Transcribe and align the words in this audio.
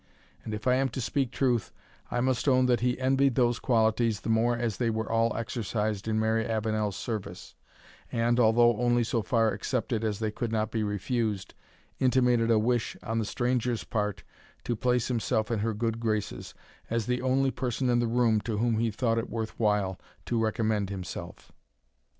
And 0.43 0.51
if 0.55 0.65
I 0.65 0.73
am 0.77 0.89
to 0.97 0.99
speak 0.99 1.29
truth, 1.29 1.71
I 2.09 2.21
must 2.21 2.47
own 2.47 2.65
that 2.65 2.79
he 2.79 2.99
envied 2.99 3.35
those 3.35 3.59
qualities 3.59 4.21
the 4.21 4.29
more 4.31 4.57
as 4.57 4.77
they 4.77 4.89
were 4.89 5.07
all 5.07 5.37
exercised 5.37 6.07
in 6.07 6.19
Mary 6.19 6.43
Avenel's 6.43 6.95
service, 6.95 7.53
and, 8.11 8.39
although 8.39 8.77
only 8.77 9.03
so 9.03 9.21
far 9.21 9.51
accepted 9.51 10.03
as 10.03 10.17
they 10.17 10.31
could 10.31 10.51
not 10.51 10.71
be 10.71 10.81
refused, 10.81 11.53
intimated 11.99 12.49
a 12.49 12.57
wish 12.57 12.97
on 13.03 13.19
the 13.19 13.25
stranger's 13.25 13.83
part 13.83 14.23
to 14.63 14.75
place 14.75 15.07
himself 15.07 15.51
in 15.51 15.59
her 15.59 15.75
good 15.75 15.99
graces, 15.99 16.55
as 16.89 17.05
the 17.05 17.21
only 17.21 17.51
person 17.51 17.87
in 17.87 17.99
the 17.99 18.07
room 18.07 18.41
to 18.41 18.57
whom 18.57 18.79
he 18.79 18.89
thought 18.89 19.19
it 19.19 19.29
worth 19.29 19.51
while 19.59 19.99
to 20.25 20.39
recommend 20.43 20.89
himself. 20.89 21.51